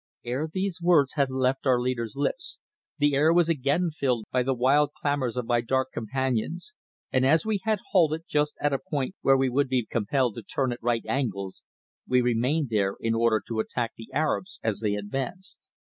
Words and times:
Ere 0.25 0.47
these 0.51 0.81
words 0.81 1.13
had 1.13 1.29
left 1.29 1.67
our 1.67 1.79
leader's 1.79 2.15
lips, 2.15 2.57
the 2.97 3.13
air 3.13 3.31
was 3.31 3.49
again 3.49 3.91
filled 3.91 4.25
by 4.31 4.41
the 4.41 4.55
wild 4.55 4.93
clamours 4.99 5.37
of 5.37 5.45
my 5.45 5.61
dark 5.61 5.89
companions, 5.93 6.73
and 7.11 7.23
as 7.23 7.45
we 7.45 7.59
had 7.65 7.77
halted 7.91 8.23
just 8.27 8.55
at 8.59 8.73
a 8.73 8.79
point 8.79 9.13
where 9.21 9.37
we 9.37 9.47
would 9.47 9.67
be 9.69 9.85
compelled 9.85 10.33
to 10.33 10.41
turn 10.41 10.71
at 10.71 10.81
right 10.81 11.05
angles, 11.05 11.61
we 12.07 12.19
remained 12.19 12.69
there 12.71 12.97
in 12.99 13.13
order 13.13 13.39
to 13.47 13.59
attack 13.59 13.91
the 13.95 14.09
Arabs 14.11 14.59
as 14.63 14.79
they 14.79 14.95
advanced. 14.95 15.59